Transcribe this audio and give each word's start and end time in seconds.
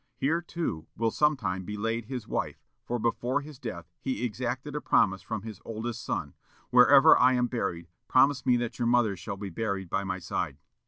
Here, 0.15 0.41
too, 0.41 0.87
will 0.97 1.11
sometime 1.11 1.63
be 1.63 1.77
laid 1.77 2.05
his 2.05 2.27
wife, 2.27 2.65
for 2.83 2.97
before 2.97 3.41
his 3.41 3.59
death 3.59 3.85
he 3.99 4.25
exacted 4.25 4.75
a 4.75 4.81
promise 4.81 5.21
from 5.21 5.43
his 5.43 5.61
oldest 5.63 6.03
son: 6.03 6.33
"Wherever 6.71 7.15
I 7.19 7.33
am 7.33 7.45
buried, 7.45 7.87
promise 8.07 8.43
me 8.43 8.57
that 8.57 8.79
your 8.79 8.87
mother 8.87 9.15
shall 9.15 9.37
be 9.37 9.49
buried 9.51 9.91
by 9.91 10.03
my 10.03 10.17
side." 10.17 10.57